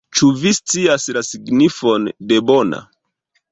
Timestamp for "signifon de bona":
1.27-2.83